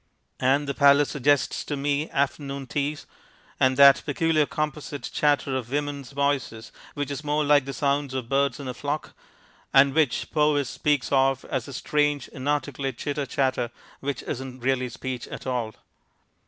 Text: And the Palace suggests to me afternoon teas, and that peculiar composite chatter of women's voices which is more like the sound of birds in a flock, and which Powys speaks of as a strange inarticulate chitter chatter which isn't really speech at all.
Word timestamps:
And 0.39 0.67
the 0.67 0.73
Palace 0.73 1.11
suggests 1.11 1.63
to 1.65 1.77
me 1.77 2.09
afternoon 2.09 2.65
teas, 2.65 3.05
and 3.59 3.77
that 3.77 4.01
peculiar 4.03 4.47
composite 4.47 5.07
chatter 5.13 5.55
of 5.55 5.69
women's 5.69 6.09
voices 6.09 6.71
which 6.95 7.11
is 7.11 7.23
more 7.23 7.43
like 7.43 7.65
the 7.65 7.71
sound 7.73 8.11
of 8.15 8.27
birds 8.27 8.59
in 8.59 8.67
a 8.67 8.73
flock, 8.73 9.13
and 9.71 9.93
which 9.93 10.31
Powys 10.31 10.69
speaks 10.69 11.11
of 11.11 11.45
as 11.51 11.67
a 11.67 11.73
strange 11.73 12.27
inarticulate 12.29 12.97
chitter 12.97 13.27
chatter 13.27 13.69
which 13.99 14.23
isn't 14.23 14.61
really 14.63 14.89
speech 14.89 15.27
at 15.27 15.45
all. 15.45 15.75